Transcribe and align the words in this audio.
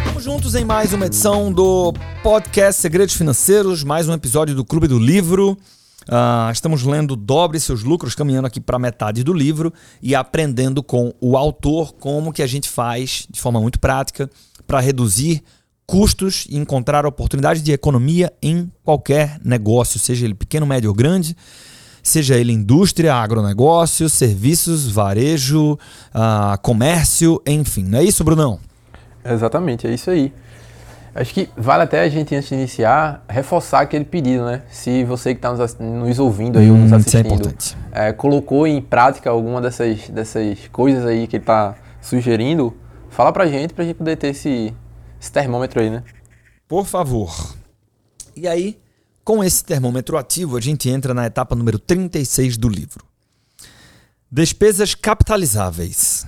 Estamos 0.00 0.22
juntos 0.22 0.54
em 0.54 0.66
mais 0.66 0.92
uma 0.92 1.06
edição 1.06 1.50
do 1.50 1.94
podcast 2.22 2.82
Segredos 2.82 3.14
Financeiros, 3.14 3.82
mais 3.82 4.06
um 4.06 4.12
episódio 4.12 4.54
do 4.54 4.66
Clube 4.66 4.86
do 4.86 4.98
Livro. 4.98 5.56
Uh, 6.02 6.52
estamos 6.52 6.82
lendo 6.82 7.16
Dobre 7.16 7.58
Seus 7.58 7.82
Lucros, 7.82 8.14
caminhando 8.14 8.48
aqui 8.48 8.60
para 8.60 8.78
metade 8.78 9.24
do 9.24 9.32
livro 9.32 9.72
e 10.02 10.14
aprendendo 10.14 10.82
com 10.82 11.14
o 11.22 11.38
autor 11.38 11.94
como 11.94 12.34
que 12.34 12.42
a 12.42 12.46
gente 12.46 12.68
faz 12.68 13.26
de 13.30 13.40
forma 13.40 13.62
muito 13.62 13.80
prática 13.80 14.28
para 14.66 14.78
reduzir 14.78 15.42
custos 15.86 16.46
e 16.50 16.58
encontrar 16.58 17.06
oportunidades 17.06 17.62
de 17.62 17.72
economia 17.72 18.30
em 18.42 18.70
qualquer 18.82 19.40
negócio, 19.42 19.98
seja 19.98 20.26
ele 20.26 20.34
pequeno, 20.34 20.66
médio 20.66 20.90
ou 20.90 20.94
grande, 20.94 21.34
seja 22.04 22.36
ele 22.36 22.52
indústria, 22.52 23.14
agronegócio, 23.14 24.08
serviços, 24.08 24.88
varejo, 24.90 25.72
uh, 25.72 26.58
comércio, 26.62 27.42
enfim. 27.46 27.82
Não 27.82 27.98
é 27.98 28.04
isso, 28.04 28.22
Brunão? 28.22 28.60
Exatamente, 29.24 29.86
é 29.86 29.94
isso 29.94 30.10
aí. 30.10 30.32
Acho 31.14 31.32
que 31.32 31.48
vale 31.56 31.84
até 31.84 32.02
a 32.02 32.08
gente, 32.08 32.34
antes 32.34 32.48
de 32.48 32.56
iniciar, 32.56 33.24
reforçar 33.28 33.80
aquele 33.80 34.04
pedido, 34.04 34.44
né? 34.44 34.62
Se 34.68 35.04
você 35.04 35.32
que 35.32 35.38
está 35.38 35.52
nos, 35.52 35.78
nos, 35.78 36.18
ouvindo 36.18 36.58
aí 36.58 36.68
hum, 36.68 36.74
ou 36.74 36.80
nos 36.80 36.92
assistindo 36.92 37.48
é 37.92 38.08
é, 38.08 38.12
colocou 38.12 38.66
em 38.66 38.82
prática 38.82 39.30
alguma 39.30 39.60
dessas, 39.60 40.08
dessas 40.08 40.68
coisas 40.72 41.06
aí 41.06 41.28
que 41.28 41.36
ele 41.36 41.42
está 41.42 41.76
sugerindo, 42.00 42.74
fala 43.08 43.32
pra 43.32 43.46
gente, 43.46 43.72
pra 43.72 43.84
gente 43.84 43.94
poder 43.94 44.16
ter 44.16 44.28
esse, 44.28 44.74
esse 45.20 45.32
termômetro 45.32 45.80
aí, 45.80 45.88
né? 45.88 46.02
Por 46.66 46.84
favor. 46.84 47.54
E 48.36 48.48
aí, 48.48 48.76
com 49.24 49.42
esse 49.42 49.64
termômetro 49.64 50.18
ativo, 50.18 50.56
a 50.56 50.60
gente 50.60 50.90
entra 50.90 51.14
na 51.14 51.26
etapa 51.26 51.56
número 51.56 51.78
36 51.78 52.58
do 52.58 52.68
livro. 52.68 53.04
Despesas 54.30 54.94
capitalizáveis. 54.94 56.26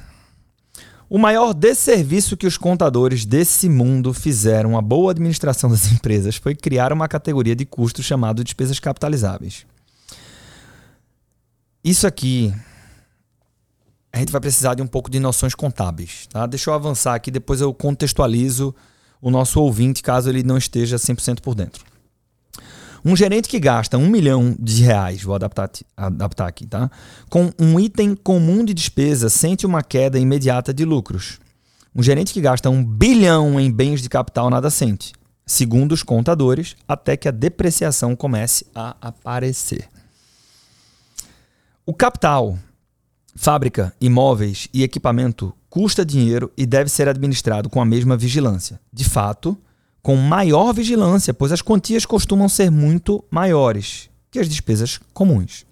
O 1.08 1.18
maior 1.18 1.52
desserviço 1.52 2.36
que 2.36 2.46
os 2.46 2.56
contadores 2.56 3.24
desse 3.24 3.68
mundo 3.68 4.12
fizeram 4.12 4.76
à 4.76 4.80
boa 4.80 5.12
administração 5.12 5.70
das 5.70 5.86
empresas 5.92 6.36
foi 6.36 6.54
criar 6.54 6.92
uma 6.92 7.06
categoria 7.06 7.54
de 7.54 7.66
custos 7.66 8.04
chamado 8.04 8.42
despesas 8.42 8.80
capitalizáveis. 8.80 9.66
Isso 11.84 12.06
aqui 12.06 12.52
a 14.12 14.18
gente 14.18 14.32
vai 14.32 14.40
precisar 14.40 14.74
de 14.74 14.82
um 14.82 14.86
pouco 14.86 15.10
de 15.10 15.20
noções 15.20 15.54
contábeis, 15.54 16.26
tá? 16.28 16.46
Deixa 16.46 16.70
eu 16.70 16.74
avançar 16.74 17.14
aqui, 17.14 17.30
depois 17.30 17.60
eu 17.60 17.72
contextualizo 17.74 18.74
o 19.20 19.30
nosso 19.30 19.60
ouvinte 19.60 20.02
caso 20.02 20.30
ele 20.30 20.42
não 20.42 20.56
esteja 20.56 20.96
100% 20.96 21.40
por 21.40 21.54
dentro. 21.54 21.84
Um 23.08 23.14
gerente 23.14 23.48
que 23.48 23.60
gasta 23.60 23.96
um 23.96 24.08
milhão 24.08 24.56
de 24.58 24.82
reais, 24.82 25.22
vou 25.22 25.36
adaptar, 25.36 25.70
adaptar 25.96 26.48
aqui, 26.48 26.66
tá? 26.66 26.90
Com 27.30 27.52
um 27.56 27.78
item 27.78 28.16
comum 28.16 28.64
de 28.64 28.74
despesa, 28.74 29.28
sente 29.30 29.64
uma 29.64 29.80
queda 29.80 30.18
imediata 30.18 30.74
de 30.74 30.84
lucros. 30.84 31.38
Um 31.94 32.02
gerente 32.02 32.34
que 32.34 32.40
gasta 32.40 32.68
um 32.68 32.84
bilhão 32.84 33.60
em 33.60 33.70
bens 33.70 34.02
de 34.02 34.08
capital 34.08 34.50
nada 34.50 34.70
sente, 34.70 35.12
segundo 35.46 35.92
os 35.92 36.02
contadores, 36.02 36.74
até 36.88 37.16
que 37.16 37.28
a 37.28 37.30
depreciação 37.30 38.16
comece 38.16 38.66
a 38.74 38.96
aparecer. 39.00 39.88
O 41.86 41.94
capital, 41.94 42.58
fábrica, 43.36 43.94
imóveis 44.00 44.66
e 44.74 44.82
equipamento 44.82 45.54
custa 45.70 46.04
dinheiro 46.04 46.50
e 46.56 46.66
deve 46.66 46.90
ser 46.90 47.08
administrado 47.08 47.70
com 47.70 47.80
a 47.80 47.84
mesma 47.84 48.16
vigilância. 48.16 48.80
De 48.92 49.04
fato, 49.04 49.56
com 50.06 50.14
maior 50.14 50.72
vigilância, 50.72 51.34
pois 51.34 51.50
as 51.50 51.60
quantias 51.60 52.06
costumam 52.06 52.48
ser 52.48 52.70
muito 52.70 53.24
maiores 53.28 54.08
que 54.30 54.38
as 54.38 54.48
despesas 54.48 55.00
comuns. 55.12 55.66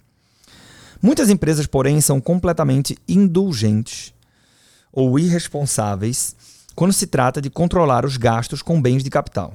Muitas 1.01 1.31
empresas, 1.31 1.69
porém, 1.69 2.01
são 2.01 2.21
completamente 2.21 2.99
indulgentes 3.07 4.13
ou 4.93 5.21
irresponsáveis 5.21 6.35
quando 6.75 6.93
se 6.93 7.07
trata 7.07 7.41
de 7.41 7.49
controlar 7.49 8.05
os 8.05 8.17
gastos 8.17 8.61
com 8.61 8.83
bens 8.83 9.05
de 9.05 9.09
capital. 9.09 9.55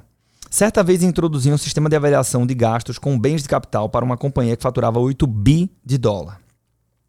Certa 0.49 0.81
vez 0.81 1.03
introduzi 1.03 1.51
um 1.51 1.57
sistema 1.57 1.89
de 1.89 1.97
avaliação 1.97 2.47
de 2.47 2.55
gastos 2.55 2.97
com 2.97 3.19
bens 3.19 3.43
de 3.43 3.49
capital 3.49 3.89
para 3.89 4.05
uma 4.05 4.15
companhia 4.15 4.55
que 4.55 4.63
faturava 4.63 4.97
8 4.97 5.27
bi 5.27 5.69
de 5.85 5.97
dólar. 5.97 6.39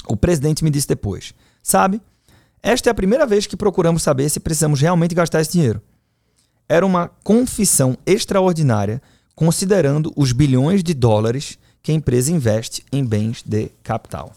O 0.09 0.17
presidente 0.17 0.65
me 0.65 0.71
disse 0.71 0.89
depois: 0.89 1.35
Sabe, 1.63 2.03
esta 2.61 2.91
é 2.91 2.91
a 2.91 2.95
primeira 2.95 3.27
vez 3.27 3.47
que 3.47 3.57
procuramos 3.57 4.03
saber 4.03 4.29
se 4.29 4.41
precisamos 4.41 4.81
realmente 4.81 5.15
gastar 5.15 5.41
esse 5.41 5.53
dinheiro 5.53 5.81
era 6.71 6.87
uma 6.87 7.11
confissão 7.25 7.99
extraordinária, 8.07 9.03
considerando 9.35 10.13
os 10.15 10.31
bilhões 10.31 10.85
de 10.85 10.95
dólares 10.95 11.59
que 11.83 11.91
a 11.91 11.95
empresa 11.95 12.31
investe 12.31 12.85
em 12.93 13.05
bens 13.05 13.43
de 13.45 13.73
capital. 13.83 14.33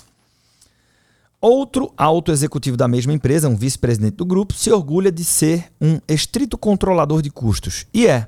Outro 1.40 1.94
alto 1.96 2.32
executivo 2.32 2.76
da 2.76 2.88
mesma 2.88 3.14
empresa, 3.14 3.48
um 3.48 3.56
vice-presidente 3.56 4.16
do 4.16 4.26
grupo, 4.26 4.56
se 4.56 4.72
orgulha 4.72 5.12
de 5.12 5.24
ser 5.24 5.72
um 5.80 6.00
estrito 6.08 6.58
controlador 6.58 7.22
de 7.22 7.30
custos. 7.30 7.86
E 7.94 8.08
é, 8.08 8.28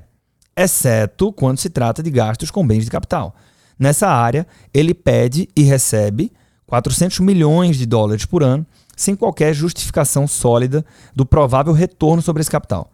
exceto 0.56 1.32
quando 1.32 1.58
se 1.58 1.68
trata 1.68 2.00
de 2.00 2.10
gastos 2.10 2.52
com 2.52 2.64
bens 2.64 2.84
de 2.84 2.90
capital. 2.92 3.34
Nessa 3.76 4.06
área, 4.06 4.46
ele 4.72 4.94
pede 4.94 5.48
e 5.56 5.62
recebe 5.62 6.30
400 6.64 7.18
milhões 7.18 7.76
de 7.76 7.86
dólares 7.86 8.24
por 8.24 8.44
ano, 8.44 8.64
sem 8.96 9.16
qualquer 9.16 9.52
justificação 9.52 10.28
sólida 10.28 10.86
do 11.12 11.26
provável 11.26 11.72
retorno 11.72 12.22
sobre 12.22 12.40
esse 12.40 12.50
capital 12.50 12.92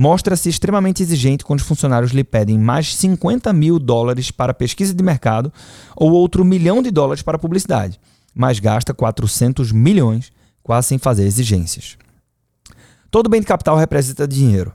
mostra-se 0.00 0.48
extremamente 0.48 1.02
exigente 1.02 1.44
quando 1.44 1.60
os 1.60 1.66
funcionários 1.66 2.12
lhe 2.12 2.24
pedem 2.24 2.58
mais 2.58 2.96
50 2.96 3.52
mil 3.52 3.78
dólares 3.78 4.30
para 4.30 4.54
pesquisa 4.54 4.94
de 4.94 5.04
mercado 5.04 5.52
ou 5.94 6.12
outro 6.12 6.42
milhão 6.42 6.80
de 6.82 6.90
dólares 6.90 7.20
para 7.22 7.38
publicidade, 7.38 8.00
mas 8.34 8.58
gasta 8.58 8.94
400 8.94 9.72
milhões 9.72 10.32
quase 10.62 10.88
sem 10.88 10.96
fazer 10.96 11.24
exigências. 11.24 11.98
Todo 13.10 13.28
bem 13.28 13.42
de 13.42 13.46
capital 13.46 13.76
representa 13.76 14.26
dinheiro. 14.26 14.72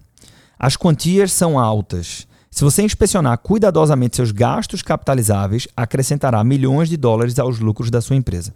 As 0.59 0.77
quantias 0.77 1.31
são 1.31 1.57
altas. 1.57 2.27
Se 2.51 2.63
você 2.63 2.83
inspecionar 2.83 3.39
cuidadosamente 3.39 4.17
seus 4.17 4.29
gastos 4.31 4.83
capitalizáveis, 4.83 5.67
acrescentará 5.75 6.43
milhões 6.43 6.87
de 6.87 6.97
dólares 6.97 7.39
aos 7.39 7.57
lucros 7.57 7.89
da 7.89 7.99
sua 7.99 8.15
empresa. 8.15 8.53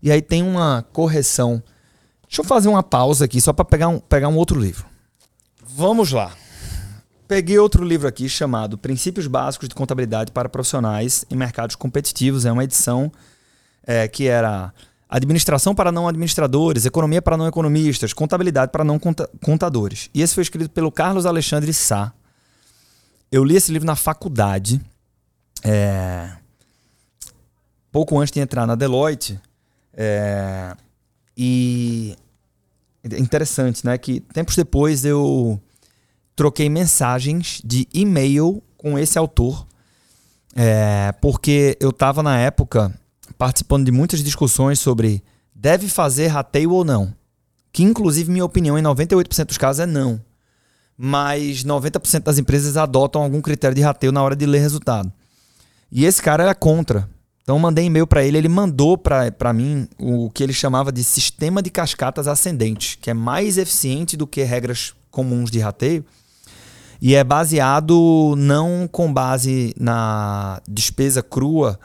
E 0.00 0.12
aí 0.12 0.22
tem 0.22 0.44
uma 0.44 0.86
correção. 0.92 1.60
Deixa 2.28 2.40
eu 2.40 2.44
fazer 2.44 2.68
uma 2.68 2.84
pausa 2.84 3.24
aqui 3.24 3.40
só 3.40 3.52
para 3.52 3.64
pegar 3.64 3.88
um, 3.88 3.98
pegar 3.98 4.28
um 4.28 4.36
outro 4.36 4.60
livro. 4.60 4.86
Vamos 5.78 6.10
lá. 6.10 6.36
Peguei 7.28 7.56
outro 7.56 7.84
livro 7.84 8.08
aqui 8.08 8.28
chamado 8.28 8.76
Princípios 8.76 9.28
Básicos 9.28 9.68
de 9.68 9.76
Contabilidade 9.76 10.32
para 10.32 10.48
Profissionais 10.48 11.24
em 11.30 11.36
Mercados 11.36 11.76
Competitivos. 11.76 12.44
É 12.44 12.50
uma 12.50 12.64
edição 12.64 13.12
é, 13.86 14.08
que 14.08 14.26
era 14.26 14.74
Administração 15.08 15.76
para 15.76 15.92
não 15.92 16.08
administradores, 16.08 16.84
Economia 16.84 17.22
para 17.22 17.36
não 17.36 17.46
economistas, 17.46 18.12
Contabilidade 18.12 18.72
para 18.72 18.82
não 18.82 18.98
contadores. 19.40 20.10
E 20.12 20.20
esse 20.20 20.34
foi 20.34 20.42
escrito 20.42 20.68
pelo 20.68 20.90
Carlos 20.90 21.26
Alexandre 21.26 21.72
Sá. 21.72 22.12
Eu 23.30 23.44
li 23.44 23.54
esse 23.54 23.70
livro 23.70 23.86
na 23.86 23.94
faculdade, 23.94 24.80
é, 25.62 26.32
pouco 27.92 28.18
antes 28.18 28.32
de 28.32 28.40
entrar 28.40 28.66
na 28.66 28.74
Deloitte. 28.74 29.40
É, 29.94 30.76
e 31.36 32.16
é 33.04 33.20
interessante, 33.20 33.86
né? 33.86 33.96
Que 33.96 34.18
tempos 34.18 34.56
depois 34.56 35.04
eu 35.04 35.62
troquei 36.38 36.70
mensagens 36.70 37.60
de 37.64 37.88
e-mail 37.92 38.62
com 38.76 38.96
esse 38.96 39.18
autor, 39.18 39.66
é, 40.54 41.12
porque 41.20 41.76
eu 41.80 41.90
estava 41.90 42.22
na 42.22 42.38
época 42.38 42.94
participando 43.36 43.84
de 43.84 43.90
muitas 43.90 44.22
discussões 44.22 44.78
sobre 44.78 45.20
deve 45.52 45.88
fazer 45.88 46.28
rateio 46.28 46.70
ou 46.70 46.84
não. 46.84 47.12
Que, 47.72 47.82
inclusive, 47.82 48.30
minha 48.30 48.44
opinião, 48.44 48.78
em 48.78 48.82
98% 48.82 49.46
dos 49.46 49.58
casos 49.58 49.80
é 49.80 49.86
não. 49.86 50.20
Mas 50.96 51.64
90% 51.64 52.22
das 52.22 52.38
empresas 52.38 52.76
adotam 52.76 53.20
algum 53.20 53.40
critério 53.40 53.74
de 53.74 53.82
rateio 53.82 54.12
na 54.12 54.22
hora 54.22 54.36
de 54.36 54.46
ler 54.46 54.60
resultado. 54.60 55.12
E 55.90 56.04
esse 56.04 56.22
cara 56.22 56.44
era 56.44 56.54
contra. 56.54 57.08
Então 57.42 57.56
eu 57.56 57.60
mandei 57.60 57.84
e-mail 57.86 58.06
para 58.06 58.22
ele, 58.22 58.38
ele 58.38 58.48
mandou 58.48 58.96
para 58.96 59.52
mim 59.52 59.88
o 59.98 60.30
que 60.30 60.42
ele 60.42 60.52
chamava 60.52 60.92
de 60.92 61.02
sistema 61.02 61.60
de 61.62 61.70
cascatas 61.70 62.28
ascendentes, 62.28 62.96
que 63.00 63.10
é 63.10 63.14
mais 63.14 63.58
eficiente 63.58 64.16
do 64.16 64.26
que 64.26 64.42
regras 64.44 64.94
comuns 65.10 65.50
de 65.50 65.58
rateio 65.58 66.04
e 67.00 67.14
é 67.14 67.22
baseado 67.22 68.34
não 68.36 68.88
com 68.90 69.12
base 69.12 69.74
na 69.78 70.60
despesa 70.68 71.22
crua. 71.22 71.78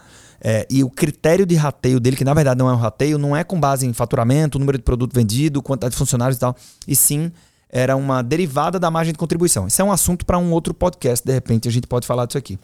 É, 0.46 0.68
e 0.70 0.84
o 0.84 0.90
critério 0.90 1.46
de 1.46 1.56
rateio 1.56 2.02
dele, 2.02 2.18
que 2.18 2.26
na 2.26 2.34
verdade 2.34 2.60
não 2.60 2.70
é 2.70 2.74
um 2.74 2.78
rateio, 2.78 3.18
não 3.18 3.36
é 3.36 3.46
com 3.46 3.58
base 3.58 3.88
em 3.88 3.94
faturamento, 3.94 4.60
número 4.60 4.78
de 4.78 4.84
produto 4.84 5.14
vendido, 5.14 5.62
quantidade 5.62 5.94
de 5.94 5.98
funcionários 5.98 6.36
e 6.36 6.40
tal, 6.42 6.54
e 6.86 6.96
sim 6.96 7.32
era 7.70 7.96
uma 7.96 8.22
derivada 8.22 8.78
da 8.78 8.92
margem 8.92 9.14
de 9.14 9.18
contribuição. 9.18 9.68
Isso 9.68 9.82
é 9.82 9.86
um 9.86 9.92
assunto 9.92 10.26
para 10.26 10.38
um 10.38 10.52
outro 10.52 10.74
podcast, 10.74 11.26
de 11.26 11.32
repente 11.32 11.70
a 11.70 11.72
gente 11.72 11.88
pode 11.88 12.06
falar 12.06 12.26
disso 12.26 12.38
aqui. 12.38 12.60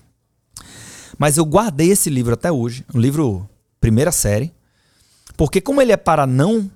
Mas 1.18 1.38
eu 1.38 1.46
guardei 1.46 1.90
esse 1.90 2.10
livro 2.10 2.34
até 2.34 2.52
hoje, 2.52 2.86
um 2.94 3.00
livro 3.00 3.50
primeira 3.80 4.12
série, 4.12 4.54
porque 5.38 5.62
como 5.62 5.82
ele 5.82 5.94
é 5.94 5.98
para 5.98 6.28
não 6.28 6.70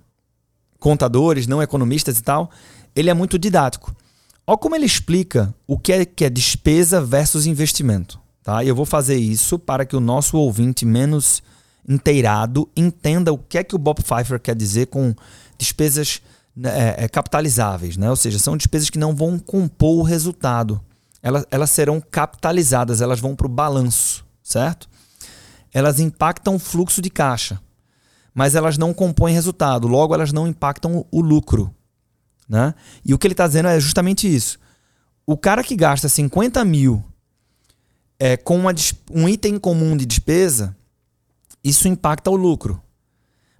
contadores, 0.79 1.47
não 1.47 1.61
economistas 1.61 2.17
e 2.17 2.23
tal, 2.23 2.49
ele 2.95 3.09
é 3.09 3.13
muito 3.13 3.37
didático. 3.37 3.93
Olha 4.45 4.57
como 4.57 4.75
ele 4.75 4.85
explica 4.85 5.53
o 5.65 5.77
que 5.77 5.93
é, 5.93 6.05
que 6.05 6.25
é 6.25 6.29
despesa 6.29 7.01
versus 7.01 7.45
investimento. 7.45 8.19
Tá? 8.43 8.63
Eu 8.63 8.75
vou 8.75 8.85
fazer 8.85 9.15
isso 9.15 9.57
para 9.57 9.85
que 9.85 9.95
o 9.95 10.01
nosso 10.01 10.37
ouvinte 10.37 10.85
menos 10.85 11.41
inteirado 11.87 12.69
entenda 12.75 13.31
o 13.31 13.37
que 13.37 13.57
é 13.57 13.63
que 13.63 13.75
o 13.75 13.79
Bob 13.79 14.01
Pfeiffer 14.03 14.39
quer 14.39 14.55
dizer 14.55 14.87
com 14.87 15.15
despesas 15.57 16.21
né, 16.55 16.95
é, 16.97 17.05
é, 17.05 17.07
capitalizáveis, 17.07 17.95
né? 17.95 18.09
ou 18.09 18.15
seja, 18.15 18.37
são 18.37 18.57
despesas 18.57 18.89
que 18.89 18.99
não 18.99 19.15
vão 19.15 19.39
compor 19.39 19.99
o 19.99 20.03
resultado. 20.03 20.81
Elas, 21.21 21.45
elas 21.49 21.69
serão 21.69 22.01
capitalizadas, 22.01 22.99
elas 22.99 23.21
vão 23.21 23.35
para 23.35 23.47
o 23.47 23.49
balanço, 23.49 24.25
certo? 24.43 24.89
Elas 25.73 26.01
impactam 26.01 26.55
o 26.55 26.59
fluxo 26.59 27.01
de 27.01 27.09
caixa, 27.09 27.61
mas 28.33 28.55
elas 28.55 28.77
não 28.77 28.93
compõem 28.93 29.33
resultado, 29.33 29.87
logo 29.87 30.13
elas 30.13 30.33
não 30.33 30.47
impactam 30.47 31.05
o 31.09 31.21
lucro. 31.21 31.73
Né? 32.47 32.73
E 33.05 33.13
o 33.13 33.17
que 33.17 33.27
ele 33.27 33.33
está 33.33 33.47
dizendo 33.47 33.69
é 33.69 33.79
justamente 33.79 34.33
isso. 34.33 34.59
O 35.25 35.37
cara 35.37 35.63
que 35.63 35.75
gasta 35.75 36.09
50 36.09 36.63
mil 36.65 37.03
é, 38.19 38.37
com 38.37 38.57
uma, 38.57 38.73
um 39.11 39.27
item 39.27 39.57
comum 39.57 39.95
de 39.95 40.05
despesa, 40.05 40.75
isso 41.63 41.87
impacta 41.87 42.29
o 42.29 42.35
lucro. 42.35 42.81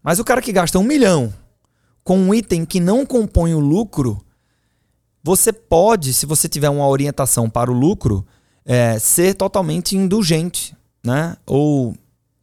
Mas 0.01 0.19
o 0.19 0.24
cara 0.24 0.41
que 0.41 0.51
gasta 0.51 0.77
um 0.77 0.83
milhão 0.83 1.33
com 2.03 2.18
um 2.18 2.33
item 2.33 2.65
que 2.65 2.80
não 2.80 3.06
compõe 3.06 3.53
o 3.53 3.59
lucro, 3.59 4.24
você 5.24 5.53
pode, 5.53 6.13
se 6.13 6.25
você 6.25 6.50
tiver 6.50 6.69
uma 6.69 6.88
orientação 6.88 7.50
para 7.50 7.71
o 7.71 7.74
lucro, 7.74 8.25
é, 8.65 9.00
ser 9.00 9.36
totalmente 9.36 9.95
indulgente, 9.95 10.75
né? 11.03 11.38
Ou, 11.45 11.95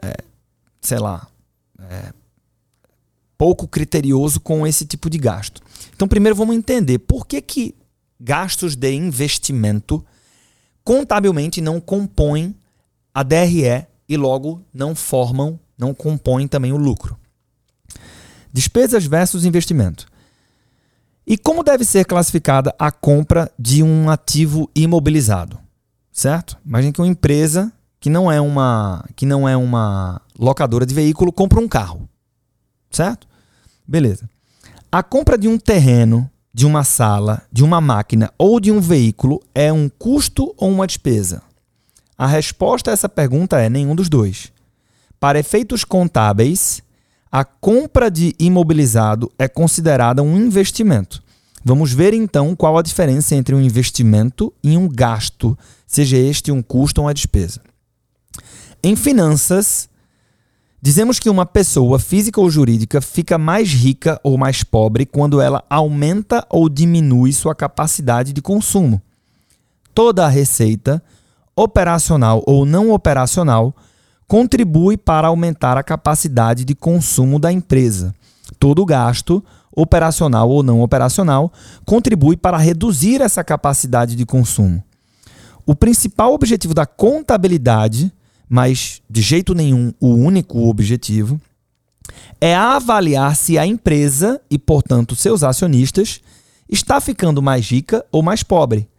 é, 0.02 0.14
sei 0.81 0.98
lá, 0.98 1.28
é, 1.78 2.12
pouco 3.36 3.69
criterioso 3.69 4.40
com 4.40 4.66
esse 4.66 4.86
tipo 4.86 5.10
de 5.10 5.19
gasto. 5.19 5.62
Então, 6.00 6.08
primeiro 6.08 6.35
vamos 6.35 6.56
entender 6.56 6.99
por 7.00 7.26
que, 7.26 7.43
que 7.43 7.75
gastos 8.19 8.75
de 8.75 8.91
investimento 8.91 10.02
contabilmente 10.82 11.61
não 11.61 11.79
compõem 11.79 12.55
a 13.12 13.23
DRE 13.23 13.87
e 14.08 14.17
logo 14.17 14.64
não 14.73 14.94
formam, 14.94 15.61
não 15.76 15.93
compõem 15.93 16.49
também 16.49 16.73
o 16.73 16.79
lucro. 16.79 17.19
Despesas 18.50 19.05
versus 19.05 19.44
investimento. 19.44 20.06
E 21.26 21.37
como 21.37 21.62
deve 21.62 21.85
ser 21.85 22.06
classificada 22.06 22.75
a 22.79 22.91
compra 22.91 23.53
de 23.58 23.82
um 23.82 24.08
ativo 24.08 24.70
imobilizado? 24.75 25.58
Certo? 26.11 26.56
Imagine 26.64 26.94
que 26.94 27.00
uma 27.03 27.08
empresa 27.08 27.70
que 28.00 28.08
não 28.08 28.32
é 28.32 28.41
uma 28.41 29.05
que 29.14 29.26
não 29.26 29.46
é 29.46 29.55
uma 29.55 30.23
locadora 30.38 30.87
de 30.87 30.94
veículo 30.94 31.31
compra 31.31 31.61
um 31.61 31.69
carro. 31.69 32.08
Certo? 32.91 33.29
Beleza. 33.87 34.26
A 34.92 35.04
compra 35.04 35.38
de 35.38 35.46
um 35.46 35.56
terreno, 35.56 36.28
de 36.52 36.66
uma 36.66 36.82
sala, 36.82 37.42
de 37.52 37.62
uma 37.62 37.81
máquina 37.81 38.32
ou 38.37 38.58
de 38.58 38.72
um 38.72 38.81
veículo 38.81 39.40
é 39.54 39.72
um 39.72 39.88
custo 39.88 40.52
ou 40.56 40.69
uma 40.69 40.84
despesa? 40.84 41.42
A 42.19 42.26
resposta 42.26 42.90
a 42.90 42.92
essa 42.92 43.08
pergunta 43.08 43.60
é 43.60 43.70
nenhum 43.70 43.94
dos 43.94 44.08
dois. 44.08 44.50
Para 45.20 45.38
efeitos 45.38 45.84
contábeis, 45.84 46.82
a 47.31 47.44
compra 47.44 48.10
de 48.10 48.34
imobilizado 48.37 49.31
é 49.38 49.46
considerada 49.46 50.25
um 50.25 50.37
investimento. 50.37 51.22
Vamos 51.64 51.93
ver 51.93 52.12
então 52.12 52.56
qual 52.56 52.76
a 52.76 52.82
diferença 52.82 53.36
entre 53.36 53.54
um 53.54 53.60
investimento 53.60 54.52
e 54.60 54.76
um 54.76 54.88
gasto, 54.88 55.56
seja 55.86 56.16
este 56.16 56.50
um 56.50 56.60
custo 56.60 57.00
ou 57.00 57.06
uma 57.06 57.14
despesa. 57.14 57.60
Em 58.82 58.96
finanças, 58.96 59.88
dizemos 60.81 61.19
que 61.19 61.29
uma 61.29 61.44
pessoa 61.44 61.99
física 61.99 62.41
ou 62.41 62.50
jurídica 62.50 63.00
fica 63.00 63.37
mais 63.37 63.69
rica 63.71 64.21
ou 64.23 64.38
mais 64.38 64.62
pobre 64.62 65.05
quando 65.05 65.41
ela 65.41 65.65
aumenta 65.69 66.47
ou 66.49 66.69
diminui 66.69 67.32
sua 67.32 67.55
capacidade 67.55 68.32
de 68.32 68.41
consumo. 68.41 69.00
Toda 69.94 70.25
a 70.25 70.29
receita, 70.29 71.03
operacional 71.55 72.43
ou 72.47 72.65
não 72.65 72.91
operacional, 72.91 73.75
contribui 74.27 74.97
para 74.97 75.29
aumentar 75.29 75.77
a 75.77 75.82
capacidade 75.82 76.65
de 76.65 76.75
consumo 76.75 77.38
da 77.38 77.50
empresa. 77.50 78.15
Todo 78.59 78.87
gasto, 78.87 79.44
operacional 79.75 80.49
ou 80.49 80.62
não 80.62 80.81
operacional, 80.81 81.53
contribui 81.85 82.37
para 82.37 82.56
reduzir 82.56 83.21
essa 83.21 83.43
capacidade 83.43 84.15
de 84.15 84.25
consumo. 84.25 84.82
O 85.67 85.75
principal 85.75 86.32
objetivo 86.32 86.75
da 86.75 86.87
contabilidade, 86.87 88.12
mas 88.50 89.00
de 89.08 89.23
jeito 89.23 89.55
nenhum 89.55 89.94
o 89.99 90.08
único 90.08 90.69
objetivo, 90.69 91.41
é 92.41 92.55
avaliar 92.55 93.37
se 93.37 93.56
a 93.56 93.64
empresa 93.64 94.41
e, 94.50 94.58
portanto, 94.58 95.14
seus 95.14 95.43
acionistas 95.43 96.20
está 96.69 97.00
ficando 97.00 97.41
mais 97.41 97.70
rica 97.70 98.05
ou 98.11 98.23
mais 98.23 98.43
pobre 98.43 98.91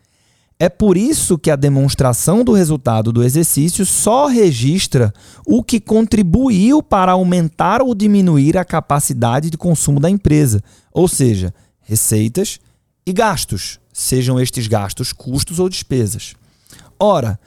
é 0.62 0.70
por 0.70 0.96
isso 0.96 1.40
que 1.40 1.50
a 1.50 1.56
demonstração 1.56 2.44
do 2.44 2.54
resultado 2.54 3.12
do 3.12 3.24
exercício 3.24 3.84
só 3.84 4.28
registra 4.28 5.12
o 5.44 5.64
que 5.64 5.80
contribuiu 5.80 6.84
para 6.84 7.14
aumentar 7.14 7.82
ou 7.82 7.96
diminuir 7.96 8.56
a 8.60 8.64
capacidade 8.64 9.50
de 9.50 9.58
consumo 9.58 10.00
da 10.00 10.08
empresa, 10.08 10.64
ou 10.94 11.08
seja, 11.08 11.52
receitas 11.82 12.60
e 13.04 13.12
gastos, 13.12 13.80
sejam 13.92 14.40
estes 14.40 14.68
gastos 14.68 15.12
custos 15.12 15.58
ou 15.58 15.68
despesas. 15.68 16.36
Ora, 17.00 17.40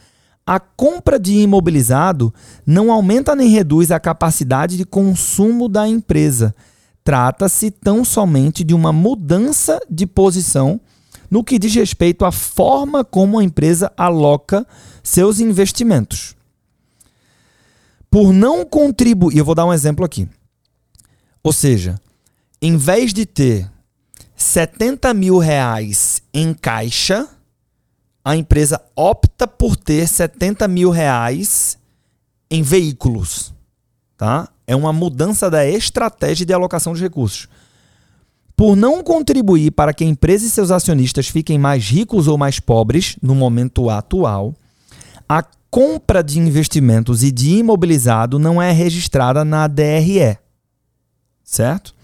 a 0.46 0.60
compra 0.60 1.18
de 1.18 1.34
imobilizado 1.34 2.32
não 2.66 2.92
aumenta 2.92 3.34
nem 3.34 3.48
reduz 3.48 3.90
a 3.90 3.98
capacidade 3.98 4.76
de 4.76 4.84
consumo 4.84 5.68
da 5.68 5.88
empresa. 5.88 6.54
Trata-se 7.02 7.70
tão 7.70 8.04
somente 8.04 8.62
de 8.62 8.74
uma 8.74 8.92
mudança 8.92 9.80
de 9.90 10.06
posição 10.06 10.80
no 11.30 11.42
que 11.42 11.58
diz 11.58 11.74
respeito 11.74 12.24
à 12.24 12.32
forma 12.32 13.04
como 13.04 13.38
a 13.38 13.44
empresa 13.44 13.92
aloca 13.96 14.66
seus 15.02 15.40
investimentos. 15.40 16.34
Por 18.10 18.32
não 18.32 18.64
contribuir, 18.64 19.38
eu 19.38 19.44
vou 19.44 19.54
dar 19.54 19.66
um 19.66 19.72
exemplo 19.72 20.04
aqui. 20.04 20.28
Ou 21.42 21.52
seja, 21.52 21.96
em 22.62 22.76
vez 22.76 23.12
de 23.12 23.26
ter 23.26 23.70
70 24.36 25.12
mil 25.14 25.38
reais 25.38 26.22
em 26.32 26.54
caixa, 26.54 27.28
a 28.24 28.34
empresa 28.34 28.80
opta 28.96 29.46
por 29.46 29.76
ter 29.76 30.08
70 30.08 30.66
mil 30.66 30.88
reais 30.88 31.78
em 32.50 32.62
veículos. 32.62 33.52
Tá? 34.16 34.48
É 34.66 34.74
uma 34.74 34.92
mudança 34.92 35.50
da 35.50 35.66
estratégia 35.66 36.46
de 36.46 36.52
alocação 36.52 36.94
de 36.94 37.02
recursos. 37.02 37.48
Por 38.56 38.76
não 38.76 39.02
contribuir 39.02 39.72
para 39.72 39.92
que 39.92 40.04
a 40.04 40.06
empresa 40.06 40.46
e 40.46 40.50
seus 40.50 40.70
acionistas 40.70 41.28
fiquem 41.28 41.58
mais 41.58 41.84
ricos 41.88 42.26
ou 42.26 42.38
mais 42.38 42.58
pobres 42.60 43.16
no 43.20 43.34
momento 43.34 43.90
atual, 43.90 44.54
a 45.28 45.44
compra 45.70 46.22
de 46.22 46.38
investimentos 46.38 47.24
e 47.24 47.32
de 47.32 47.56
imobilizado 47.56 48.38
não 48.38 48.62
é 48.62 48.70
registrada 48.70 49.44
na 49.44 49.66
DRE. 49.66 50.38
Certo? 51.42 51.94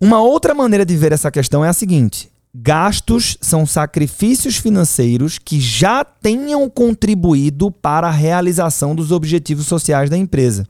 Uma 0.00 0.22
outra 0.22 0.54
maneira 0.54 0.84
de 0.86 0.96
ver 0.96 1.12
essa 1.12 1.30
questão 1.30 1.62
é 1.62 1.68
a 1.68 1.74
seguinte: 1.74 2.29
gastos 2.54 3.38
são 3.40 3.64
sacrifícios 3.64 4.56
financeiros 4.56 5.38
que 5.38 5.60
já 5.60 6.04
tenham 6.04 6.68
contribuído 6.68 7.70
para 7.70 8.08
a 8.08 8.12
realização 8.12 8.94
dos 8.94 9.12
objetivos 9.12 9.66
sociais 9.66 10.10
da 10.10 10.16
empresa. 10.16 10.66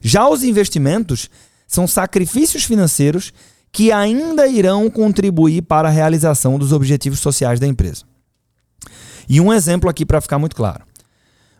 Já 0.00 0.28
os 0.28 0.42
investimentos 0.42 1.30
são 1.66 1.86
sacrifícios 1.86 2.64
financeiros 2.64 3.32
que 3.72 3.92
ainda 3.92 4.46
irão 4.46 4.88
contribuir 4.90 5.62
para 5.62 5.88
a 5.88 5.90
realização 5.90 6.58
dos 6.58 6.72
objetivos 6.72 7.20
sociais 7.20 7.60
da 7.60 7.66
empresa. 7.66 8.04
E 9.28 9.40
um 9.40 9.52
exemplo 9.52 9.90
aqui 9.90 10.06
para 10.06 10.20
ficar 10.20 10.38
muito 10.38 10.56
claro. 10.56 10.84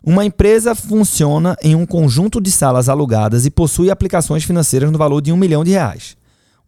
Uma 0.02 0.24
empresa 0.24 0.74
funciona 0.74 1.56
em 1.62 1.74
um 1.74 1.84
conjunto 1.84 2.40
de 2.40 2.50
salas 2.50 2.88
alugadas 2.88 3.44
e 3.44 3.50
possui 3.50 3.90
aplicações 3.90 4.44
financeiras 4.44 4.90
no 4.90 4.96
valor 4.96 5.20
de 5.20 5.32
um 5.32 5.36
milhão 5.36 5.64
de 5.64 5.72
reais. 5.72 6.16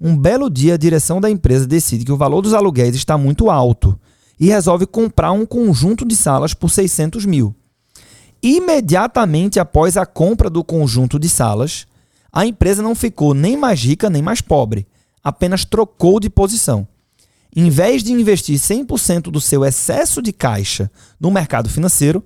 Um 0.01 0.17
belo 0.17 0.49
dia, 0.49 0.75
a 0.75 0.79
direção 0.79 1.21
da 1.21 1.29
empresa 1.29 1.67
decide 1.67 2.05
que 2.05 2.13
o 2.13 2.17
valor 2.17 2.41
dos 2.41 2.55
aluguéis 2.55 2.95
está 2.95 3.19
muito 3.19 3.51
alto 3.51 3.99
e 4.39 4.47
resolve 4.47 4.87
comprar 4.87 5.33
um 5.33 5.45
conjunto 5.45 6.05
de 6.07 6.17
salas 6.17 6.55
por 6.55 6.71
600 6.71 7.27
mil. 7.27 7.55
Imediatamente 8.43 9.61
após 9.61 9.99
a 9.99 10.07
compra 10.07 10.49
do 10.49 10.65
conjunto 10.65 11.19
de 11.19 11.29
salas, 11.29 11.87
a 12.33 12.47
empresa 12.47 12.83
não 12.83 12.95
ficou 12.95 13.35
nem 13.35 13.57
mais 13.57 13.83
rica 13.83 14.09
nem 14.09 14.23
mais 14.23 14.41
pobre 14.41 14.87
apenas 15.23 15.65
trocou 15.65 16.19
de 16.19 16.29
posição. 16.29 16.87
Em 17.55 17.69
vez 17.69 18.03
de 18.03 18.13
investir 18.13 18.59
100% 18.59 19.23
do 19.23 19.41
seu 19.41 19.65
excesso 19.65 20.23
de 20.23 20.33
caixa 20.33 20.91
no 21.19 21.31
mercado 21.31 21.69
financeiro, 21.69 22.25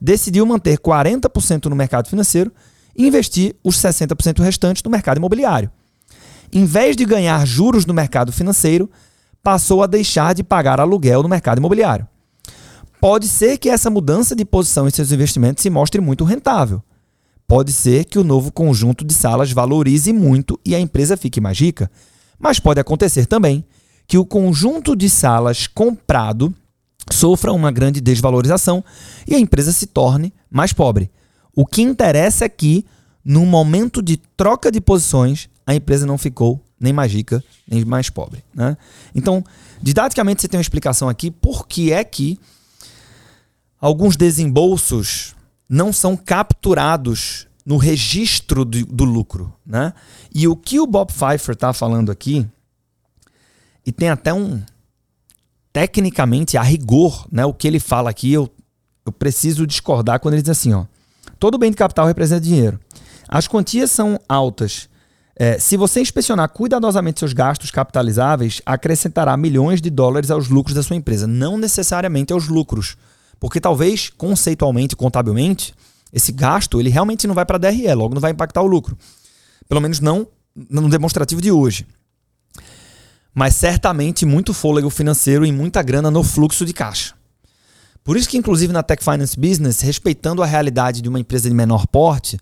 decidiu 0.00 0.44
manter 0.44 0.78
40% 0.78 1.66
no 1.66 1.76
mercado 1.76 2.08
financeiro 2.08 2.52
e 2.94 3.06
investir 3.06 3.54
os 3.62 3.76
60% 3.76 4.42
restantes 4.42 4.82
no 4.82 4.90
mercado 4.90 5.18
imobiliário. 5.18 5.70
Em 6.52 6.64
vez 6.64 6.96
de 6.96 7.04
ganhar 7.04 7.46
juros 7.46 7.86
no 7.86 7.94
mercado 7.94 8.32
financeiro, 8.32 8.90
passou 9.42 9.82
a 9.82 9.86
deixar 9.86 10.34
de 10.34 10.42
pagar 10.42 10.80
aluguel 10.80 11.22
no 11.22 11.28
mercado 11.28 11.58
imobiliário. 11.58 12.06
Pode 13.00 13.28
ser 13.28 13.58
que 13.58 13.68
essa 13.68 13.90
mudança 13.90 14.34
de 14.34 14.44
posição 14.44 14.88
em 14.88 14.90
seus 14.90 15.12
investimentos 15.12 15.62
se 15.62 15.70
mostre 15.70 16.00
muito 16.00 16.24
rentável. 16.24 16.82
Pode 17.46 17.72
ser 17.72 18.04
que 18.04 18.18
o 18.18 18.24
novo 18.24 18.50
conjunto 18.50 19.04
de 19.04 19.14
salas 19.14 19.52
valorize 19.52 20.12
muito 20.12 20.58
e 20.64 20.74
a 20.74 20.80
empresa 20.80 21.16
fique 21.16 21.40
mais 21.40 21.58
rica. 21.60 21.90
Mas 22.38 22.58
pode 22.58 22.80
acontecer 22.80 23.26
também 23.26 23.64
que 24.06 24.18
o 24.18 24.26
conjunto 24.26 24.96
de 24.96 25.08
salas 25.08 25.66
comprado 25.66 26.52
sofra 27.12 27.52
uma 27.52 27.70
grande 27.70 28.00
desvalorização 28.00 28.84
e 29.26 29.34
a 29.34 29.38
empresa 29.38 29.72
se 29.72 29.86
torne 29.86 30.34
mais 30.50 30.72
pobre. 30.72 31.10
O 31.54 31.64
que 31.64 31.82
interessa 31.82 32.48
que, 32.48 32.84
no 33.24 33.46
momento 33.46 34.02
de 34.02 34.16
troca 34.36 34.70
de 34.70 34.80
posições, 34.80 35.48
a 35.66 35.74
empresa 35.74 36.06
não 36.06 36.16
ficou 36.16 36.64
nem 36.78 36.92
mais 36.92 37.12
rica, 37.12 37.42
nem 37.66 37.84
mais 37.84 38.08
pobre. 38.08 38.44
Né? 38.54 38.76
Então, 39.14 39.42
didaticamente, 39.82 40.42
você 40.42 40.48
tem 40.48 40.58
uma 40.58 40.62
explicação 40.62 41.08
aqui 41.08 41.30
por 41.30 41.66
que 41.66 41.92
é 41.92 42.04
que 42.04 42.38
alguns 43.80 44.16
desembolsos 44.16 45.34
não 45.68 45.92
são 45.92 46.16
capturados 46.16 47.46
no 47.64 47.76
registro 47.76 48.64
do, 48.64 48.86
do 48.86 49.04
lucro. 49.04 49.52
Né? 49.66 49.92
E 50.32 50.46
o 50.46 50.54
que 50.54 50.78
o 50.78 50.86
Bob 50.86 51.12
Pfeiffer 51.12 51.54
está 51.54 51.72
falando 51.72 52.12
aqui, 52.12 52.46
e 53.86 53.92
tem 53.92 54.10
até 54.10 54.34
um. 54.34 54.60
Tecnicamente, 55.72 56.56
a 56.56 56.62
rigor, 56.62 57.26
né, 57.30 57.44
o 57.44 57.52
que 57.54 57.68
ele 57.68 57.78
fala 57.78 58.10
aqui, 58.10 58.32
eu, 58.32 58.50
eu 59.04 59.12
preciso 59.12 59.66
discordar 59.66 60.18
quando 60.18 60.34
ele 60.34 60.42
diz 60.42 60.50
assim: 60.50 60.72
ó, 60.72 60.86
todo 61.38 61.56
bem 61.56 61.70
de 61.70 61.76
capital 61.76 62.06
representa 62.06 62.40
dinheiro. 62.40 62.80
As 63.28 63.46
quantias 63.46 63.90
são 63.90 64.18
altas. 64.28 64.88
É, 65.38 65.58
se 65.58 65.76
você 65.76 66.00
inspecionar 66.00 66.48
cuidadosamente 66.48 67.18
seus 67.18 67.34
gastos 67.34 67.70
capitalizáveis, 67.70 68.62
acrescentará 68.64 69.36
milhões 69.36 69.82
de 69.82 69.90
dólares 69.90 70.30
aos 70.30 70.48
lucros 70.48 70.74
da 70.74 70.82
sua 70.82 70.96
empresa, 70.96 71.26
não 71.26 71.58
necessariamente 71.58 72.32
aos 72.32 72.48
lucros. 72.48 72.96
Porque 73.38 73.60
talvez, 73.60 74.08
conceitualmente, 74.08 74.96
contabilmente, 74.96 75.74
esse 76.10 76.32
gasto 76.32 76.80
ele 76.80 76.88
realmente 76.88 77.26
não 77.26 77.34
vai 77.34 77.44
para 77.44 77.56
a 77.56 77.58
DRE, 77.58 77.92
logo 77.94 78.14
não 78.14 78.20
vai 78.20 78.32
impactar 78.32 78.62
o 78.62 78.66
lucro. 78.66 78.96
Pelo 79.68 79.80
menos 79.80 80.00
não 80.00 80.26
no 80.54 80.88
demonstrativo 80.88 81.42
de 81.42 81.52
hoje. 81.52 81.86
Mas 83.34 83.54
certamente 83.54 84.24
muito 84.24 84.54
fôlego 84.54 84.88
financeiro 84.88 85.44
e 85.44 85.52
muita 85.52 85.82
grana 85.82 86.10
no 86.10 86.22
fluxo 86.24 86.64
de 86.64 86.72
caixa. 86.72 87.14
Por 88.02 88.16
isso 88.16 88.28
que, 88.28 88.38
inclusive, 88.38 88.72
na 88.72 88.82
Tech 88.82 89.04
Finance 89.04 89.38
Business, 89.38 89.80
respeitando 89.80 90.42
a 90.42 90.46
realidade 90.46 91.02
de 91.02 91.08
uma 91.10 91.20
empresa 91.20 91.48
de 91.50 91.54
menor 91.54 91.86
porte, 91.86 92.38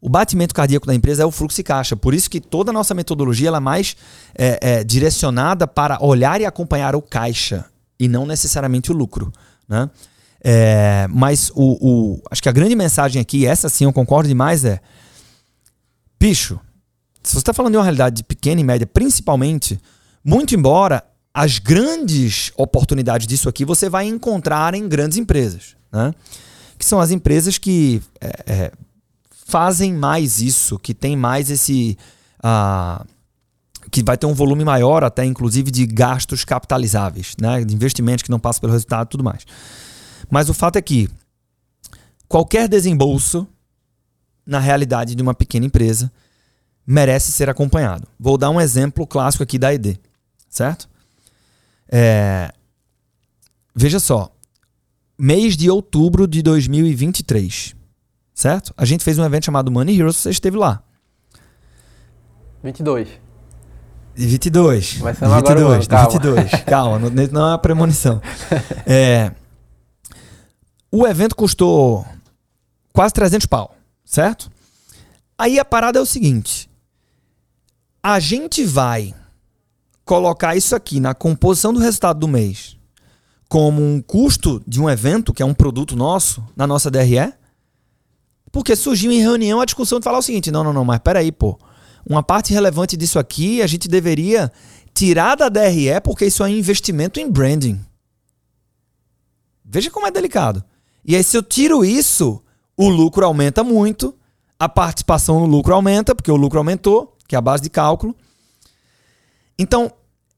o 0.00 0.08
batimento 0.08 0.54
cardíaco 0.54 0.86
da 0.86 0.94
empresa 0.94 1.22
é 1.22 1.26
o 1.26 1.30
fluxo 1.30 1.56
de 1.56 1.62
caixa. 1.62 1.94
Por 1.94 2.14
isso 2.14 2.30
que 2.30 2.40
toda 2.40 2.70
a 2.70 2.72
nossa 2.72 2.94
metodologia 2.94 3.48
ela 3.48 3.58
é 3.58 3.60
mais 3.60 3.96
é, 4.34 4.58
é, 4.60 4.84
direcionada 4.84 5.66
para 5.66 6.02
olhar 6.02 6.40
e 6.40 6.46
acompanhar 6.46 6.96
o 6.96 7.02
caixa 7.02 7.66
e 7.98 8.08
não 8.08 8.24
necessariamente 8.24 8.90
o 8.90 8.94
lucro. 8.94 9.30
Né? 9.68 9.90
É, 10.42 11.06
mas 11.10 11.50
o, 11.54 11.76
o, 11.80 12.22
acho 12.30 12.42
que 12.42 12.48
a 12.48 12.52
grande 12.52 12.74
mensagem 12.74 13.20
aqui, 13.20 13.46
essa 13.46 13.68
sim 13.68 13.84
eu 13.84 13.92
concordo 13.92 14.26
demais, 14.26 14.64
é: 14.64 14.80
bicho, 16.18 16.58
se 17.22 17.34
você 17.34 17.38
está 17.38 17.52
falando 17.52 17.72
de 17.72 17.78
uma 17.78 17.84
realidade 17.84 18.16
de 18.16 18.24
pequena 18.24 18.60
e 18.60 18.64
média, 18.64 18.86
principalmente, 18.86 19.78
muito 20.24 20.54
embora 20.54 21.04
as 21.32 21.58
grandes 21.58 22.50
oportunidades 22.56 23.26
disso 23.26 23.48
aqui 23.48 23.64
você 23.64 23.88
vai 23.88 24.06
encontrar 24.06 24.74
em 24.74 24.88
grandes 24.88 25.18
empresas, 25.18 25.76
né? 25.92 26.12
que 26.78 26.84
são 26.84 26.98
as 26.98 27.10
empresas 27.10 27.58
que 27.58 28.02
é, 28.20 28.44
é, 28.46 28.72
fazem 29.50 29.92
mais 29.92 30.40
isso, 30.40 30.78
que 30.78 30.94
tem 30.94 31.16
mais 31.16 31.50
esse. 31.50 31.98
Uh, 32.38 33.04
que 33.90 34.04
vai 34.04 34.16
ter 34.16 34.26
um 34.26 34.34
volume 34.34 34.64
maior, 34.64 35.02
até 35.02 35.24
inclusive 35.24 35.70
de 35.70 35.84
gastos 35.84 36.44
capitalizáveis, 36.44 37.34
né? 37.40 37.64
de 37.64 37.74
investimentos 37.74 38.22
que 38.22 38.30
não 38.30 38.38
passam 38.38 38.60
pelo 38.60 38.72
resultado 38.72 39.08
e 39.08 39.10
tudo 39.10 39.24
mais. 39.24 39.44
Mas 40.30 40.48
o 40.48 40.54
fato 40.54 40.76
é 40.76 40.82
que 40.82 41.08
qualquer 42.28 42.68
desembolso, 42.68 43.48
na 44.46 44.60
realidade 44.60 45.16
de 45.16 45.22
uma 45.22 45.34
pequena 45.34 45.66
empresa, 45.66 46.12
merece 46.86 47.32
ser 47.32 47.50
acompanhado. 47.50 48.06
Vou 48.18 48.38
dar 48.38 48.50
um 48.50 48.60
exemplo 48.60 49.04
clássico 49.06 49.42
aqui 49.42 49.58
da 49.58 49.74
ED, 49.74 49.98
certo? 50.48 50.88
É... 51.90 52.52
Veja 53.74 53.98
só, 53.98 54.32
mês 55.18 55.56
de 55.56 55.68
outubro 55.68 56.28
de 56.28 56.42
2023 56.42 57.79
certo? 58.40 58.72
A 58.76 58.86
gente 58.86 59.04
fez 59.04 59.18
um 59.18 59.24
evento 59.24 59.44
chamado 59.44 59.70
Money 59.70 59.98
Heroes, 59.98 60.16
você 60.16 60.30
esteve 60.30 60.56
lá. 60.56 60.82
22. 62.62 63.08
22. 64.14 64.96
Vai 64.96 65.14
ser 65.14 65.28
22, 65.28 65.60
agora, 65.60 65.86
calma. 65.86 66.10
22. 66.10 66.50
Calma, 66.64 66.98
não, 66.98 67.10
não 67.10 67.40
é 67.42 67.50
uma 67.52 67.58
premonição. 67.58 68.20
É, 68.86 69.32
o 70.90 71.06
evento 71.06 71.36
custou 71.36 72.04
quase 72.92 73.14
300 73.14 73.46
pau, 73.46 73.76
certo? 74.04 74.50
Aí 75.38 75.58
a 75.58 75.64
parada 75.64 75.98
é 75.98 76.02
o 76.02 76.06
seguinte: 76.06 76.68
a 78.02 78.18
gente 78.18 78.64
vai 78.64 79.14
colocar 80.04 80.56
isso 80.56 80.74
aqui 80.74 80.98
na 80.98 81.14
composição 81.14 81.72
do 81.72 81.78
resultado 81.78 82.18
do 82.18 82.26
mês 82.26 82.76
como 83.48 83.82
um 83.82 84.00
custo 84.00 84.62
de 84.66 84.80
um 84.80 84.88
evento, 84.88 85.32
que 85.32 85.42
é 85.42 85.46
um 85.46 85.54
produto 85.54 85.94
nosso, 85.96 86.42
na 86.56 86.66
nossa 86.66 86.90
DRE? 86.90 87.39
Porque 88.52 88.74
surgiu 88.74 89.12
em 89.12 89.20
reunião 89.20 89.60
a 89.60 89.64
discussão 89.64 89.98
de 90.00 90.04
falar 90.04 90.18
o 90.18 90.22
seguinte: 90.22 90.50
não, 90.50 90.64
não, 90.64 90.72
não, 90.72 90.84
mas 90.84 90.98
peraí, 90.98 91.30
pô. 91.30 91.58
Uma 92.08 92.22
parte 92.22 92.52
relevante 92.52 92.96
disso 92.96 93.18
aqui 93.18 93.60
a 93.62 93.66
gente 93.66 93.86
deveria 93.86 94.50
tirar 94.94 95.34
da 95.34 95.48
DRE 95.48 96.00
porque 96.02 96.26
isso 96.26 96.42
é 96.42 96.50
investimento 96.50 97.20
em 97.20 97.30
branding. 97.30 97.80
Veja 99.64 99.90
como 99.90 100.06
é 100.06 100.10
delicado. 100.10 100.64
E 101.04 101.14
aí, 101.14 101.22
se 101.22 101.36
eu 101.36 101.42
tiro 101.42 101.84
isso, 101.84 102.42
o 102.76 102.88
lucro 102.88 103.24
aumenta 103.24 103.62
muito, 103.62 104.14
a 104.58 104.68
participação 104.68 105.40
no 105.40 105.46
lucro 105.46 105.74
aumenta, 105.74 106.14
porque 106.14 106.30
o 106.30 106.36
lucro 106.36 106.58
aumentou, 106.58 107.16
que 107.28 107.34
é 107.34 107.38
a 107.38 107.42
base 107.42 107.62
de 107.62 107.70
cálculo. 107.70 108.14
Então, 109.58 109.92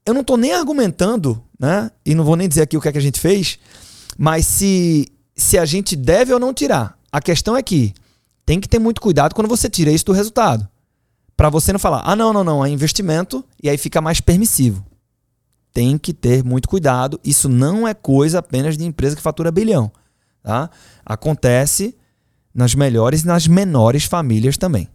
eu 0.05 0.13
não 0.13 0.21
estou 0.21 0.37
nem 0.37 0.53
argumentando, 0.53 1.43
né? 1.59 1.91
E 2.05 2.15
não 2.15 2.25
vou 2.25 2.37
nem 2.37 2.49
dizer 2.49 2.63
aqui 2.63 2.77
o 2.77 2.81
que 2.81 2.89
é 2.89 2.93
que 2.93 2.99
a 2.99 3.03
gente 3.03 3.19
fez, 3.19 3.59
mas 4.19 4.47
se, 4.47 5.11
se 5.35 5.59
a 5.59 5.65
gente 5.65 5.97
deve 5.97 6.33
ou 6.33 6.39
não 6.39 6.53
tirar. 6.53 6.99
A 7.11 7.21
questão 7.21 7.57
é 7.57 7.63
que 7.63 7.95
tem 8.45 8.61
que 8.61 8.69
ter 8.69 8.79
muito 8.79 9.01
cuidado 9.01 9.35
quando 9.35 9.49
você 9.49 9.69
tira 9.69 9.91
isso 9.91 10.07
do 10.07 10.13
resultado. 10.13 10.69
Para 11.37 11.49
você 11.49 11.73
não 11.73 11.79
falar, 11.79 12.03
ah, 12.05 12.15
não, 12.15 12.33
não, 12.33 12.45
não, 12.45 12.65
é 12.65 12.69
investimento 12.69 13.45
e 13.63 13.69
aí 13.69 13.79
fica 13.79 14.01
mais 14.01 14.21
permissivo. 14.21 14.85
Tem 15.73 15.97
que 15.97 16.13
ter 16.13 16.45
muito 16.45 16.69
cuidado. 16.69 17.19
Isso 17.25 17.49
não 17.49 17.89
é 17.89 17.95
coisa 17.95 18.41
apenas 18.41 18.77
de 18.77 18.85
empresa 18.85 19.17
que 19.17 19.23
fatura 19.23 19.51
bilhão. 19.51 19.91
Tá? 20.43 20.69
Acontece 21.05 21.97
nas 22.55 22.75
melhores 22.75 23.23
e 23.23 23.27
nas 23.27 23.47
menores 23.47 24.05
famílias 24.05 24.59
também. 24.59 24.89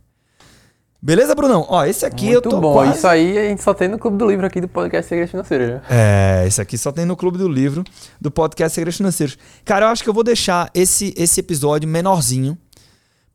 Beleza, 1.02 1.36
Brunão? 1.36 1.66
Ó, 1.70 1.86
esse 1.86 2.06
aqui 2.06 2.26
Muito 2.26 2.36
eu 2.36 2.42
tô 2.42 2.60
bom. 2.60 2.74
quase... 2.74 2.98
Isso 2.98 3.08
aí 3.08 3.38
a 3.38 3.50
gente 3.50 3.62
só 3.62 3.74
tem 3.74 3.88
no 3.88 4.00
Clube 4.00 4.18
do 4.18 4.28
Livro 4.28 4.46
aqui 4.46 4.60
do 4.60 4.68
Podcast 4.68 5.08
Segredos 5.08 5.32
Financeiros. 5.32 5.70
Né? 5.70 5.82
É, 5.90 6.44
esse 6.48 6.60
aqui 6.60 6.78
só 6.78 6.92
tem 6.92 7.06
no 7.06 7.16
Clube 7.16 7.38
do 7.38 7.48
Livro 7.48 7.84
do 8.20 8.32
Podcast 8.32 8.74
Segredos 8.74 8.98
Financeiros. 8.98 9.38
Cara, 9.64 9.86
eu 9.86 9.90
acho 9.90 10.04
que 10.04 10.10
eu 10.10 10.14
vou 10.14 10.24
deixar 10.24 10.72
esse, 10.74 11.14
esse 11.16 11.40
episódio 11.40 11.88
menorzinho, 11.88 12.58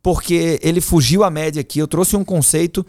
porque 0.03 0.59
ele 0.63 0.81
fugiu 0.81 1.23
à 1.23 1.31
média 1.31 1.61
aqui. 1.61 1.79
Eu 1.79 1.87
trouxe 1.87 2.17
um 2.17 2.25
conceito 2.25 2.85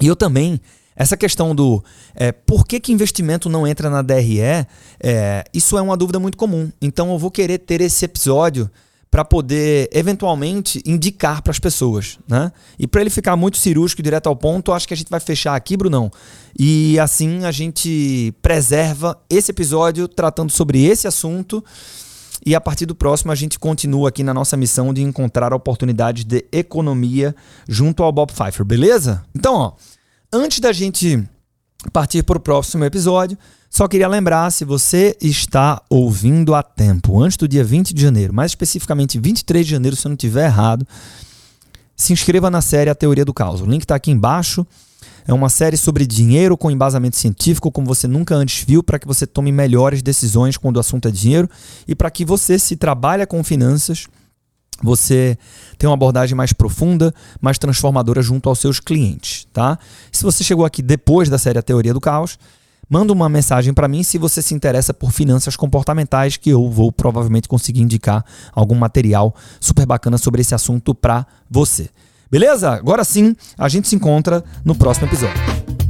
e 0.00 0.06
eu 0.06 0.14
também. 0.14 0.60
Essa 0.94 1.16
questão 1.16 1.54
do 1.54 1.82
é, 2.14 2.32
por 2.32 2.66
que, 2.66 2.78
que 2.78 2.92
investimento 2.92 3.48
não 3.48 3.66
entra 3.66 3.88
na 3.88 4.02
DRE, 4.02 4.40
é, 4.40 5.44
isso 5.54 5.78
é 5.78 5.82
uma 5.82 5.96
dúvida 5.96 6.20
muito 6.20 6.36
comum. 6.36 6.70
Então 6.82 7.10
eu 7.10 7.18
vou 7.18 7.30
querer 7.30 7.58
ter 7.58 7.80
esse 7.80 8.04
episódio 8.04 8.70
para 9.10 9.24
poder 9.24 9.90
eventualmente 9.92 10.82
indicar 10.86 11.42
para 11.42 11.50
as 11.50 11.58
pessoas, 11.58 12.18
né? 12.26 12.50
E 12.78 12.86
para 12.86 13.02
ele 13.02 13.10
ficar 13.10 13.36
muito 13.36 13.58
cirúrgico 13.58 14.00
e 14.00 14.04
direto 14.04 14.26
ao 14.26 14.34
ponto, 14.34 14.72
acho 14.72 14.88
que 14.88 14.94
a 14.94 14.96
gente 14.96 15.10
vai 15.10 15.20
fechar 15.20 15.54
aqui, 15.54 15.76
Brunão. 15.76 16.10
E 16.58 16.98
assim 16.98 17.44
a 17.44 17.50
gente 17.50 18.34
preserva 18.40 19.18
esse 19.28 19.50
episódio 19.50 20.08
tratando 20.08 20.50
sobre 20.50 20.82
esse 20.84 21.06
assunto 21.06 21.62
e 22.44 22.54
a 22.54 22.60
partir 22.60 22.86
do 22.86 22.94
próximo, 22.94 23.30
a 23.30 23.34
gente 23.34 23.58
continua 23.58 24.08
aqui 24.08 24.22
na 24.22 24.34
nossa 24.34 24.56
missão 24.56 24.92
de 24.92 25.02
encontrar 25.02 25.52
oportunidades 25.52 26.24
de 26.24 26.44
economia 26.50 27.34
junto 27.68 28.02
ao 28.02 28.10
Bob 28.10 28.32
Pfeiffer, 28.32 28.64
beleza? 28.64 29.24
Então, 29.34 29.54
ó, 29.54 29.72
antes 30.32 30.58
da 30.58 30.72
gente 30.72 31.22
partir 31.92 32.22
para 32.22 32.38
o 32.38 32.40
próximo 32.40 32.84
episódio, 32.84 33.38
só 33.70 33.88
queria 33.88 34.08
lembrar, 34.08 34.50
se 34.50 34.64
você 34.64 35.16
está 35.20 35.80
ouvindo 35.88 36.54
a 36.54 36.62
tempo, 36.62 37.22
antes 37.22 37.36
do 37.36 37.48
dia 37.48 37.64
20 37.64 37.94
de 37.94 38.02
janeiro, 38.02 38.34
mais 38.34 38.50
especificamente 38.50 39.18
23 39.18 39.64
de 39.64 39.72
janeiro, 39.72 39.96
se 39.96 40.06
eu 40.06 40.10
não 40.10 40.14
estiver 40.14 40.44
errado, 40.44 40.86
se 41.96 42.12
inscreva 42.12 42.50
na 42.50 42.60
série 42.60 42.90
A 42.90 42.94
Teoria 42.94 43.24
do 43.24 43.32
Caos. 43.32 43.60
O 43.60 43.66
link 43.66 43.82
está 43.82 43.94
aqui 43.94 44.10
embaixo. 44.10 44.66
É 45.26 45.32
uma 45.32 45.48
série 45.48 45.76
sobre 45.76 46.06
dinheiro 46.06 46.56
com 46.56 46.70
embasamento 46.70 47.16
científico, 47.16 47.70
como 47.70 47.86
você 47.86 48.08
nunca 48.08 48.34
antes 48.34 48.64
viu, 48.64 48.82
para 48.82 48.98
que 48.98 49.06
você 49.06 49.26
tome 49.26 49.52
melhores 49.52 50.02
decisões 50.02 50.56
quando 50.56 50.76
o 50.76 50.80
assunto 50.80 51.08
é 51.08 51.10
dinheiro 51.10 51.48
e 51.86 51.94
para 51.94 52.10
que 52.10 52.24
você, 52.24 52.58
se 52.58 52.76
trabalha 52.76 53.26
com 53.26 53.42
finanças, 53.44 54.06
você 54.82 55.38
tenha 55.78 55.90
uma 55.90 55.94
abordagem 55.94 56.36
mais 56.36 56.52
profunda, 56.52 57.14
mais 57.40 57.56
transformadora 57.56 58.20
junto 58.20 58.48
aos 58.48 58.58
seus 58.58 58.80
clientes, 58.80 59.46
tá? 59.52 59.78
Se 60.10 60.24
você 60.24 60.42
chegou 60.42 60.64
aqui 60.64 60.82
depois 60.82 61.28
da 61.28 61.38
série 61.38 61.58
A 61.58 61.62
Teoria 61.62 61.94
do 61.94 62.00
Caos, 62.00 62.36
manda 62.90 63.12
uma 63.12 63.28
mensagem 63.28 63.72
para 63.72 63.86
mim 63.86 64.02
se 64.02 64.18
você 64.18 64.42
se 64.42 64.54
interessa 64.54 64.92
por 64.92 65.12
finanças 65.12 65.54
comportamentais, 65.54 66.36
que 66.36 66.50
eu 66.50 66.68
vou 66.68 66.90
provavelmente 66.90 67.48
conseguir 67.48 67.80
indicar 67.80 68.24
algum 68.52 68.74
material 68.74 69.34
super 69.60 69.86
bacana 69.86 70.18
sobre 70.18 70.40
esse 70.40 70.54
assunto 70.54 70.94
para 70.94 71.26
você. 71.48 71.88
Beleza? 72.32 72.70
Agora 72.70 73.04
sim, 73.04 73.36
a 73.58 73.68
gente 73.68 73.86
se 73.86 73.94
encontra 73.94 74.42
no 74.64 74.74
próximo 74.74 75.06
episódio. 75.06 75.81